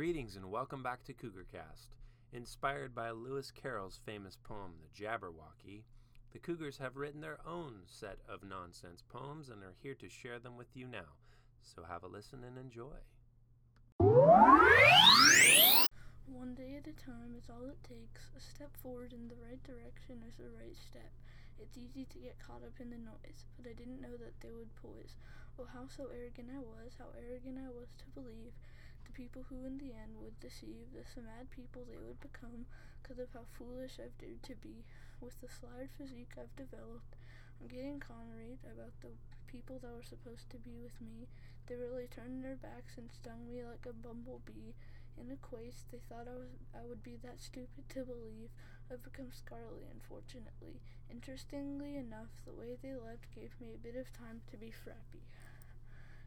[0.00, 1.92] Greetings and welcome back to CougarCast.
[2.32, 5.82] Inspired by Lewis Carroll's famous poem, The Jabberwocky,
[6.32, 10.38] the Cougars have written their own set of nonsense poems and are here to share
[10.38, 11.20] them with you now.
[11.60, 12.96] So have a listen and enjoy.
[16.32, 18.30] One day at a time is all it takes.
[18.34, 21.12] A step forward in the right direction is the right step.
[21.58, 24.52] It's easy to get caught up in the noise, but I didn't know that they
[24.56, 25.20] would poise.
[25.58, 28.56] Oh, how so arrogant I was, how arrogant I was to believe
[29.10, 32.62] the people who in the end would deceive the so mad people they would become
[33.02, 34.86] because of how foolish I've dared to be.
[35.18, 37.18] With the slide physique I've developed,
[37.58, 39.10] I'm getting conried about the
[39.50, 41.26] people that were supposed to be with me.
[41.66, 44.78] They really turned their backs and stung me like a bumblebee.
[45.18, 48.54] In a quest, they thought I was I would be that stupid to believe.
[48.86, 50.78] I've become scarly, unfortunately.
[51.10, 55.26] Interestingly enough, the way they left gave me a bit of time to be frappy.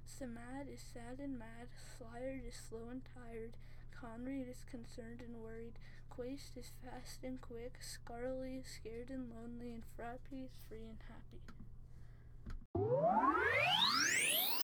[0.08, 3.54] Samad is sad and mad, Slyard is slow and tired,
[3.92, 5.74] Conrad is concerned and worried,
[6.10, 11.00] Quast is fast and quick, Scarly is scared and lonely, and Frappy is free and
[11.08, 11.42] happy.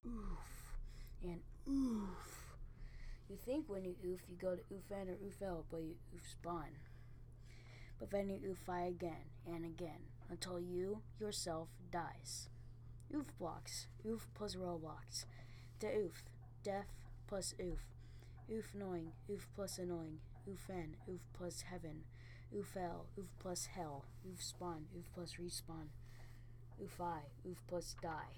[0.06, 0.40] Oof
[1.24, 2.60] and oof.
[3.30, 5.96] You think when you oof, you go to oof in or oof out, but you
[6.16, 6.76] oof spawn.
[8.00, 12.50] But then you oof again and again until you yourself dies.
[13.16, 15.26] Oof blocks, oof plus Roblox.
[15.80, 16.24] The oof,
[16.64, 16.86] deaf
[17.28, 17.80] plus oof.
[18.52, 20.20] Oof annoying, oof plus annoying.
[20.48, 22.04] Oof in, oof plus heaven.
[22.56, 24.06] Oof L, oof plus hell.
[24.28, 25.90] Oof spawn, oof plus respawn.
[26.82, 28.34] Oof I, oof plus die.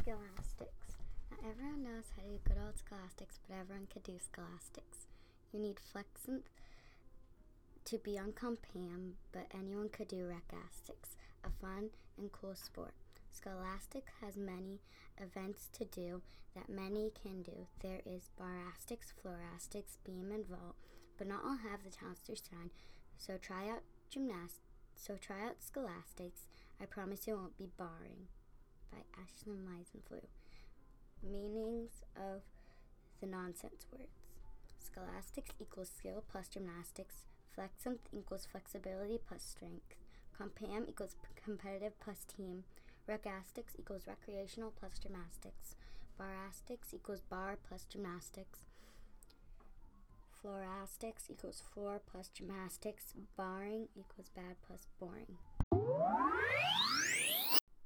[0.00, 0.96] Scholastics.
[1.30, 5.06] Now everyone knows how to do good old scholastics, but everyone can do scholastics.
[5.52, 6.44] You need flexant
[7.86, 12.94] to be on Compam, but anyone could do recastics, a fun and cool sport.
[13.30, 14.80] Scholastic has many
[15.18, 16.20] events to do
[16.56, 17.66] that many can do.
[17.80, 20.74] There is barastics, florastics, beam, and vault,
[21.16, 22.70] but not all have the talents to shine.
[23.16, 24.60] So try out gymnastics.
[24.96, 26.46] So try out scholastics.
[26.80, 28.26] I promise you won't be boring.
[28.90, 30.24] By Ashley Meisenflew.
[31.22, 32.42] Meanings of
[33.20, 34.08] the nonsense words.
[34.80, 37.26] Scholastics equals skill plus gymnastics.
[37.56, 39.94] Flexum equals flexibility plus strength.
[40.38, 42.64] Compam equals competitive plus team.
[43.06, 45.76] Regastics equals recreational plus gymnastics.
[46.18, 48.60] Barastics equals bar plus gymnastics.
[50.42, 53.14] Florastics equals floor plus gymnastics.
[53.36, 55.38] Barring equals bad plus boring.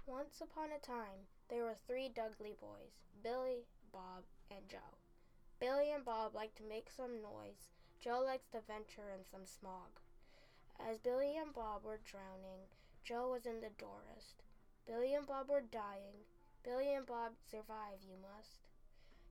[0.06, 4.78] Once upon a time, there were three Dudley boys Billy, Bob, and Joe.
[5.60, 7.70] Billy and Bob liked to make some noise.
[8.00, 10.00] Joe likes to venture in some smog.
[10.80, 12.64] As Billy and Bob were drowning,
[13.04, 14.40] Joe was in the Dorist.
[14.86, 16.24] Billy and Bob were dying.
[16.64, 18.64] Billy and Bob survive, you must.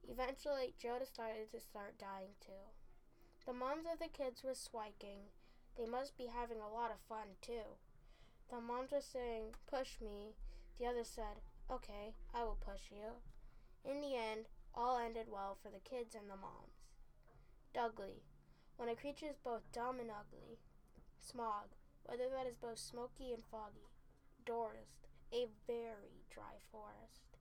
[0.07, 2.69] Eventually, Joe decided to start dying too.
[3.47, 5.33] The moms of the kids were swiking.
[5.75, 7.77] They must be having a lot of fun too.
[8.51, 10.35] The moms were saying, Push me.
[10.77, 11.41] The others said,
[11.71, 13.17] Okay, I will push you.
[13.83, 16.85] In the end, all ended well for the kids and the moms.
[17.73, 18.23] Dudley,
[18.79, 20.57] when a creature is both dumb and ugly.
[21.19, 21.75] Smog,
[22.05, 23.91] whether that is both smoky and foggy.
[24.45, 27.35] Dorist, a very dry forest.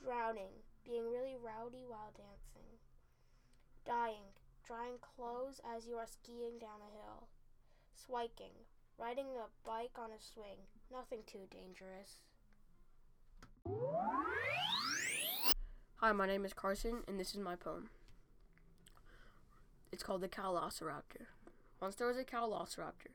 [0.00, 2.78] Drowning, being really rowdy while dancing.
[3.84, 4.30] Dying,
[4.64, 7.26] drying clothes as you are skiing down a hill.
[7.92, 12.22] Swiking, riding a bike on a swing, nothing too dangerous.
[15.96, 17.90] Hi, my name is Carson, and this is my poem.
[20.00, 21.26] It's called the Calociraptor.
[21.78, 23.12] Once there was a Calociraptor.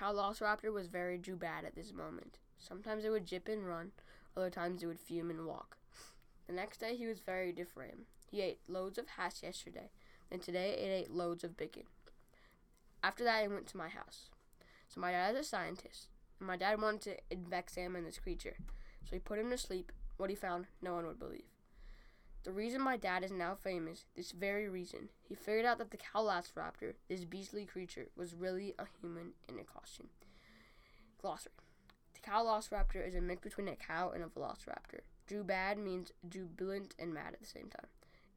[0.00, 2.38] Calociraptor was very jubad at this moment.
[2.60, 3.90] Sometimes it would jip and run,
[4.36, 5.78] other times it would fume and walk.
[6.46, 8.06] The next day he was very different.
[8.30, 9.90] He ate loads of hash yesterday,
[10.30, 11.86] then today it ate loads of bacon.
[13.02, 14.30] After that, I went to my house.
[14.86, 16.06] So my dad is a scientist,
[16.38, 18.58] and my dad wanted to examine this creature.
[19.06, 19.90] So he put him to sleep.
[20.18, 21.51] What he found, no one would believe.
[22.44, 25.96] The reason my dad is now famous, this very reason, he figured out that the
[25.96, 30.08] Calociraptor, this beastly creature, was really a human in a costume.
[31.20, 31.52] Glossary.
[32.14, 35.02] The Calociraptor is a mix between a cow and a velociraptor.
[35.30, 37.86] Jubad means jubilant and mad at the same time.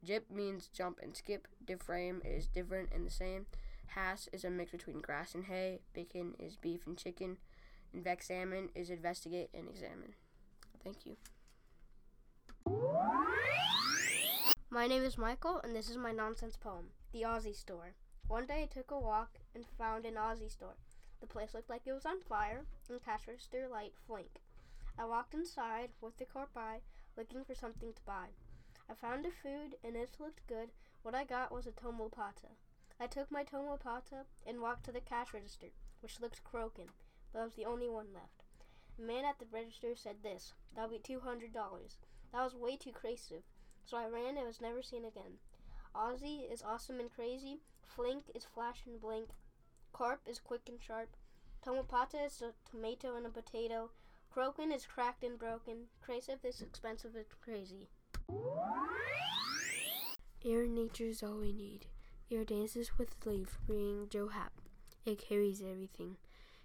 [0.04, 1.48] Jip means jump and skip.
[1.64, 3.46] Difframe is different and the same.
[3.88, 5.80] Hass is a mix between grass and hay.
[5.92, 7.38] Bacon is beef and chicken.
[7.96, 10.14] Invexamine is investigate and examine.
[10.84, 11.16] Thank you.
[14.76, 17.94] My name is Michael, and this is my nonsense poem, The Aussie Store.
[18.28, 20.76] One day I took a walk and found an Aussie store.
[21.18, 24.42] The place looked like it was on fire, and cash register light flink.
[24.98, 26.80] I walked inside with the corp eye,
[27.16, 28.26] looking for something to buy.
[28.86, 30.68] I found a food and it looked good.
[31.02, 32.52] What I got was a tomopata.
[33.00, 35.68] I took my tomopata and walked to the cash register,
[36.02, 36.90] which looked croaking,
[37.32, 38.44] but I was the only one left.
[38.98, 41.96] The man at the register said this, that'll be two hundred dollars.
[42.30, 43.42] That was way too crazy,
[43.86, 45.38] so I ran and was never seen again.
[45.94, 47.60] Ozzy is awesome and crazy.
[47.82, 49.30] Flink is flash and blink.
[49.92, 51.08] Carp is quick and sharp.
[51.64, 53.90] Tomopata is a tomato and a potato.
[54.30, 55.86] Croaking is cracked and broken.
[56.06, 57.88] Crasive is expensive and crazy.
[60.44, 61.86] Air nature's all we need.
[62.30, 64.52] Air dances with leaf, bringing Joe Hap.
[65.04, 66.16] It carries everything.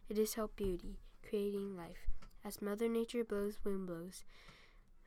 [0.10, 0.98] It is help beauty,
[1.28, 2.10] creating life.
[2.44, 4.24] As Mother Nature blows, wind blows.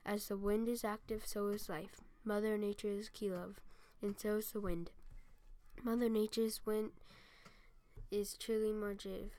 [0.07, 2.03] As the wind is active, so is life.
[2.25, 3.61] Mother Nature is key love,
[4.03, 4.91] and so is the wind.
[5.83, 6.91] Mother Nature's wind
[8.11, 9.31] is truly Marjiv.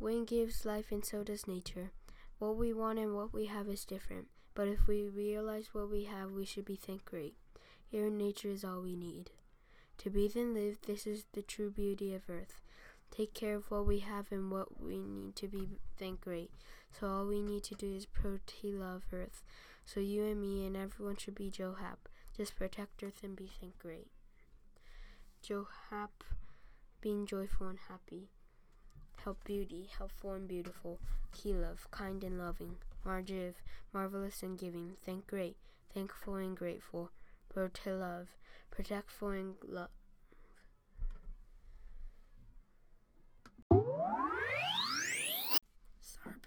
[0.00, 1.90] Wind gives life, and so does nature.
[2.38, 6.04] What we want and what we have is different, but if we realize what we
[6.04, 7.34] have, we should be thank great.
[7.86, 9.30] Here in nature is all we need.
[9.98, 12.60] To breathe and live, this is the true beauty of earth.
[13.10, 15.68] Take care of what we have and what we need to be
[15.98, 16.50] thank great.
[16.98, 19.42] So all we need to do is protect love earth.
[19.84, 22.08] So you and me and everyone should be Joe Hap.
[22.34, 24.08] Just protect earth and be thank great.
[25.42, 26.24] Joe Hap,
[27.00, 28.30] being joyful and happy.
[29.22, 30.98] Help beauty, helpful and beautiful.
[31.32, 32.76] Key love, kind and loving.
[33.04, 33.54] Marjiv,
[33.92, 34.96] marvelous and giving.
[35.04, 35.56] Thank great,
[35.92, 37.10] thankful and grateful.
[37.52, 38.28] Protect love,
[38.70, 39.90] protectful and love.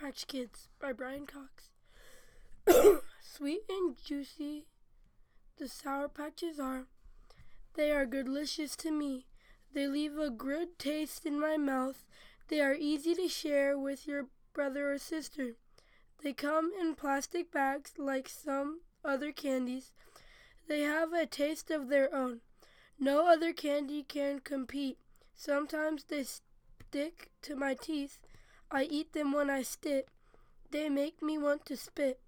[0.09, 1.69] Sour Patch Kids by Brian Cox.
[3.21, 4.65] Sweet and juicy,
[5.59, 6.87] the Sour Patches are.
[7.75, 9.27] They are delicious to me.
[9.71, 12.07] They leave a good taste in my mouth.
[12.47, 15.57] They are easy to share with your brother or sister.
[16.23, 19.91] They come in plastic bags like some other candies.
[20.67, 22.39] They have a taste of their own.
[22.99, 24.97] No other candy can compete.
[25.35, 28.17] Sometimes they stick to my teeth.
[28.71, 30.07] I eat them when I spit.
[30.71, 32.19] They make me want to spit.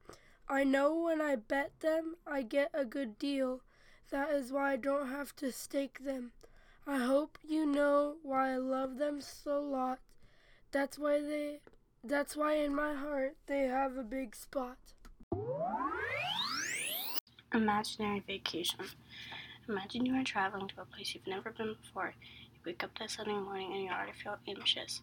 [0.50, 3.62] I know when I bet them, I get a good deal.
[4.10, 6.32] That is why I don't have to stake them.
[6.88, 10.00] I hope you know why I love them so lot.
[10.72, 11.60] That's why they
[12.04, 14.78] that's why in my heart they have a big spot.
[17.54, 18.80] Imaginary vacation.
[19.70, 22.16] Imagine you are traveling to a place you've never been before.
[22.54, 25.02] You wake up that Sunday morning and you already feel anxious.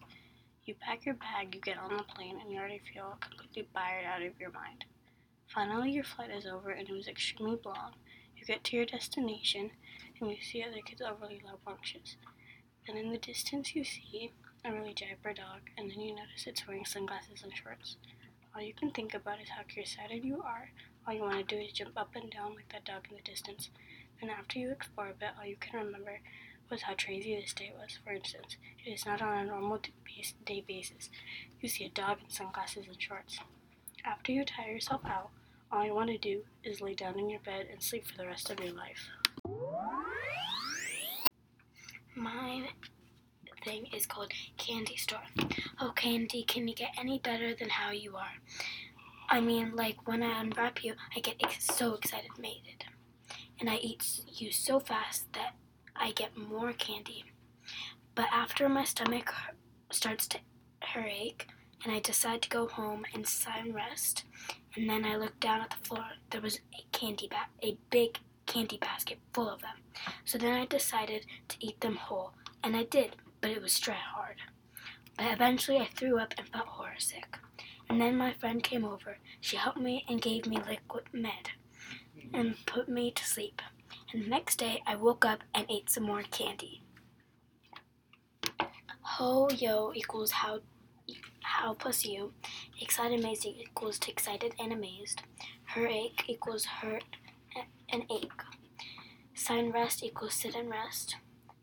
[0.65, 4.05] You pack your bag, you get on the plane, and you already feel completely fired
[4.05, 4.85] out of your mind.
[5.47, 7.93] Finally, your flight is over and it was extremely long.
[8.37, 9.71] You get to your destination
[10.19, 12.17] and you see other kids overly rambunctious.
[12.87, 14.31] And in the distance, you see
[14.63, 17.97] a really diaper dog, and then you notice it's wearing sunglasses and shorts.
[18.53, 20.71] All you can think about is how excited you are.
[21.07, 23.21] All you want to do is jump up and down like that dog in the
[23.21, 23.69] distance.
[24.21, 26.19] And after you explore a bit, all you can remember
[26.69, 27.99] was how crazy this day was.
[28.03, 29.79] For instance, it is not on a normal
[30.45, 31.09] day basis.
[31.61, 33.39] You see a dog in sunglasses and shorts.
[34.05, 35.29] After you tire yourself out,
[35.71, 38.27] all you want to do is lay down in your bed and sleep for the
[38.27, 39.09] rest of your life.
[42.15, 42.67] Mine
[43.63, 45.19] thing is called Candy Store.
[45.79, 48.39] Oh, Candy, can you get any better than how you are?
[49.29, 52.85] I mean, like when I unwrap you, I get ex- so excited, mated.
[53.59, 55.48] And I eat you so fast that
[55.99, 57.25] I get more candy.
[58.15, 59.33] But after my stomach
[59.91, 60.39] starts to
[60.95, 61.47] ache,
[61.83, 64.23] and I decide to go home and sign rest,
[64.75, 66.05] and then I look down at the floor.
[66.29, 69.77] There was a candy ba- a big candy basket full of them.
[70.25, 73.97] So then I decided to eat them whole, and I did, but it was straight
[73.97, 74.37] hard.
[75.17, 77.37] But eventually I threw up and felt horror sick.
[77.89, 79.17] And then my friend came over.
[79.41, 81.51] She helped me and gave me liquid med
[82.33, 83.61] and put me to sleep.
[84.11, 86.81] And the next day I woke up and ate some more candy.
[89.01, 90.59] Ho yo equals how
[91.41, 92.33] how plus you.
[92.81, 95.21] Excited amazed equals to excited and amazed.
[95.65, 97.03] Her ache equals hurt
[97.91, 98.41] and ache.
[99.35, 101.15] Sign rest equals sit and rest.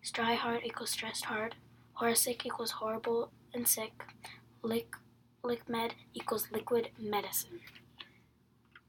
[0.04, 1.56] Stry hard equals stressed hard.
[1.94, 4.04] Horrific equals horrible and sick.
[4.62, 4.94] Lick,
[5.42, 7.60] lick med equals liquid medicine.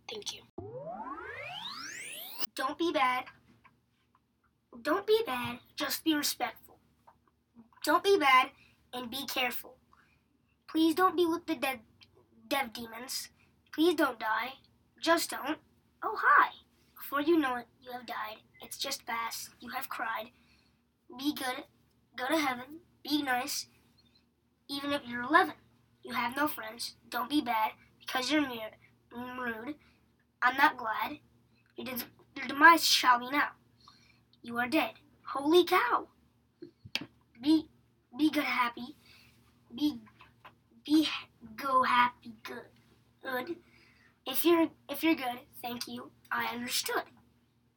[0.10, 0.42] Thank you.
[2.56, 3.26] Don't be bad.
[4.82, 6.78] Don't be bad, just be respectful.
[7.84, 8.52] Don't be bad
[8.94, 9.76] and be careful.
[10.70, 11.80] Please don't be with the dead
[12.50, 13.30] dev demons.
[13.74, 14.54] Please don't die.
[15.02, 15.58] Just don't.
[16.04, 16.50] Oh, hi.
[16.96, 18.38] Before you know it, you have died.
[18.62, 19.50] It's just past.
[19.60, 20.32] You have cried.
[21.18, 21.64] Be good.
[22.16, 22.82] Go to heaven.
[23.04, 23.68] Be nice.
[24.70, 25.54] Even if you're 11.
[26.04, 26.96] You have no friends.
[27.10, 29.76] Don't be bad because you're rude.
[30.42, 31.20] I'm not glad.
[31.78, 31.96] Your,
[32.36, 33.50] your demise shall be now.
[34.48, 34.94] You are dead.
[35.26, 36.08] Holy cow!
[37.44, 37.68] Be
[38.18, 38.96] be good, happy.
[39.76, 40.00] Be
[40.86, 41.06] be
[41.58, 42.70] go happy, good.
[43.22, 43.58] Good.
[44.26, 46.12] If you're if you're good, thank you.
[46.32, 47.04] I understood.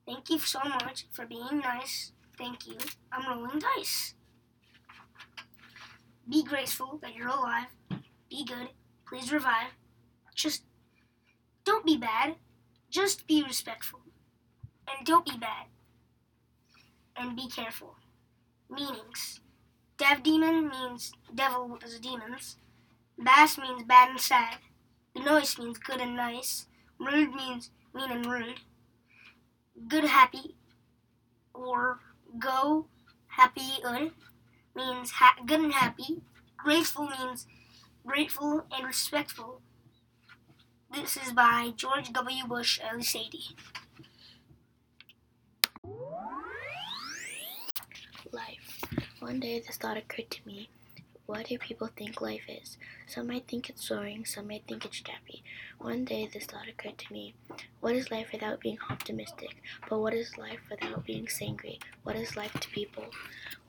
[0.07, 2.13] Thank you so much for being nice.
[2.39, 2.79] Thank you.
[3.11, 4.15] I'm rolling dice.
[6.29, 7.67] Be graceful that you're alive.
[8.29, 8.69] Be good.
[9.09, 9.73] Please revive.
[10.37, 10.63] Just
[11.65, 12.37] don't be bad.
[12.91, 14.03] Just be respectful.
[14.87, 15.67] And don't be bad.
[17.21, 17.97] And be careful.
[18.71, 19.41] Meanings.
[19.99, 22.57] Dev demon means devil as demons.
[23.19, 24.57] Bass means bad and sad.
[25.15, 26.67] Noise means good and nice.
[26.99, 28.61] Rude means mean and rude.
[29.87, 30.55] Good happy
[31.53, 32.01] or
[32.39, 32.87] go
[33.27, 34.13] happy good
[34.75, 36.23] means ha- good and happy.
[36.57, 37.47] Graceful means
[38.07, 39.61] grateful and respectful.
[40.95, 42.47] This is by George W.
[42.47, 43.57] Bush Ellie Sadie.
[48.33, 48.85] Life.
[49.19, 50.69] One day this thought occurred to me.
[51.27, 52.79] What do people think life is?
[53.09, 55.43] Some might think it's soaring, some might think it's jappy.
[55.79, 57.35] One day this thought occurred to me.
[57.81, 59.57] What is life without being optimistic?
[59.89, 61.81] But what is life without being sangry?
[62.05, 63.07] What is life to people?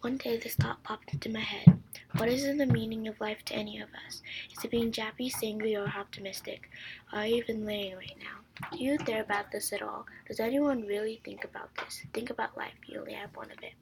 [0.02, 1.80] One day this thought popped into my head.
[2.18, 4.22] What is the meaning of life to any of us?
[4.56, 6.70] Is it being jappy, sangry, or optimistic?
[7.12, 8.68] Are you even laying right now?
[8.72, 10.06] Do you think about this at all?
[10.28, 12.04] Does anyone really think about this?
[12.14, 12.74] Think about life.
[12.86, 13.74] You only have one of it.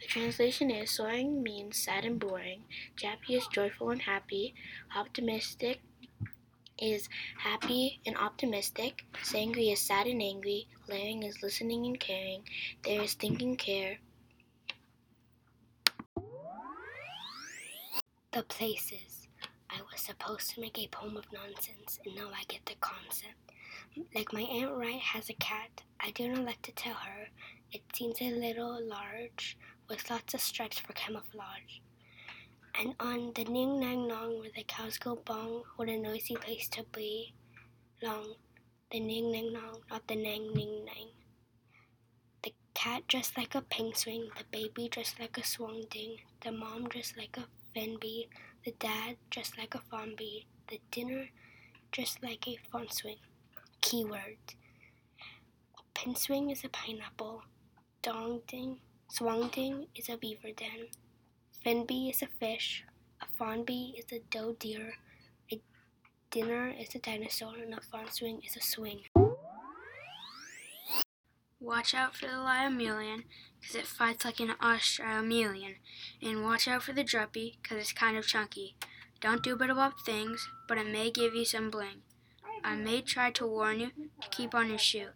[0.00, 2.64] The translation is soaring means sad and boring,
[2.96, 4.54] jappy is joyful and happy,
[4.94, 5.80] optimistic
[6.78, 12.42] is happy and optimistic, sangry is sad and angry, laying is listening and caring,
[12.84, 13.98] there is thinking care.
[18.32, 19.28] The places.
[19.70, 23.34] I was supposed to make a poem of nonsense, and now I get the concept.
[24.14, 27.28] Like my Aunt Wright has a cat, I do not like to tell her.
[27.72, 29.56] It seems a little large,
[29.88, 31.80] with lots of stripes for camouflage.
[32.78, 36.68] And on the ning nang nong where the cows go bong, what a noisy place
[36.70, 37.32] to be.
[38.02, 38.34] Long,
[38.90, 41.08] the ning nang nong, not the nang ning nang.
[42.42, 46.52] The cat dressed like a ping swing, the baby dressed like a swung ding, the
[46.52, 48.28] mom dressed like a fen bee,
[48.64, 51.28] the dad dressed like a fawn bee, the dinner
[51.92, 53.18] dressed like a fawn swing.
[53.80, 54.36] Keyword.
[55.94, 57.42] Pin swing is a pineapple.
[58.02, 60.88] Dong ding, swung ding is a beaver den.
[61.62, 62.84] Fin bee is a fish.
[63.20, 64.94] A bee is a doe deer.
[65.52, 65.60] A
[66.30, 69.02] dinner is a dinosaur, and a fawn swing is a swing.
[71.58, 73.24] Watch out for the Lyomelian,
[73.60, 75.76] 'cause it fights like an Australian.
[76.22, 78.76] And watch out for the Druppy, 'cause it's kind of chunky.
[79.20, 82.02] Don't do biddlebop things, but it may give you some bling.
[82.62, 85.12] I may try to warn you to keep on your shoe.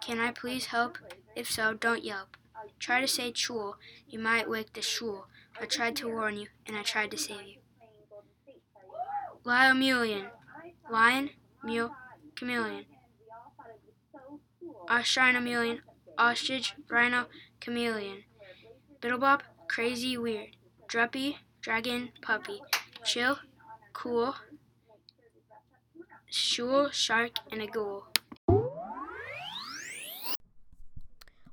[0.00, 0.98] Can I please help?
[1.34, 2.36] If so, don't yelp.
[2.78, 3.74] Try to say chul,
[4.08, 5.26] you might wake the shul.
[5.60, 7.56] I tried to warn you, and I tried to save you.
[9.44, 10.30] Lyomelian.
[10.90, 11.30] Lion,
[11.62, 11.94] mule,
[12.36, 12.86] chameleon.
[14.88, 15.82] Australian,
[16.18, 17.26] ostrich, rhino,
[17.60, 18.24] chameleon.
[19.00, 20.56] Biddlebop, crazy, weird.
[20.88, 22.60] Druppy, dragon, puppy.
[23.04, 23.38] Chill,
[23.92, 24.34] cool.
[26.26, 28.09] Shul, shark, and a ghoul.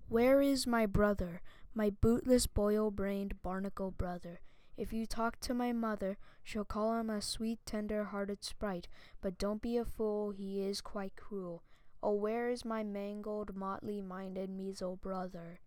[0.10, 1.42] Where is my brother,
[1.74, 4.40] my bootless, boil brained, barnacle brother?
[4.78, 8.88] If you talk to my mother, she'll call him a sweet, tender hearted sprite,
[9.20, 11.62] but don't be a fool, he is quite cruel.
[12.02, 15.60] Oh, where is my mangled, motley minded, measle brother?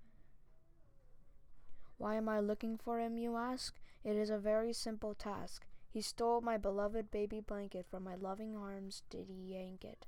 [1.99, 3.75] Why am I looking for him, you ask?
[4.05, 5.67] It is a very simple task.
[5.91, 10.07] He stole my beloved baby blanket from my loving arms, did he yank it?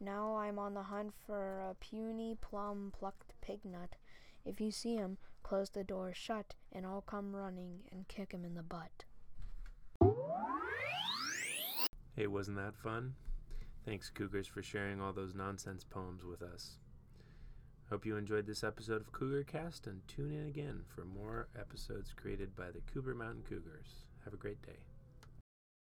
[0.00, 3.96] Now I'm on the hunt for a puny, plum plucked pig nut.
[4.44, 8.44] If you see him, close the door shut, and I'll come running and kick him
[8.44, 9.04] in the butt.
[12.16, 13.14] Hey, wasn't that fun?
[13.84, 16.78] Thanks, Cougars, for sharing all those nonsense poems with us.
[17.90, 22.14] Hope you enjoyed this episode of Cougar Cast and tune in again for more episodes
[22.14, 24.06] created by the Cooper Mountain Cougars.
[24.24, 24.91] Have a great day.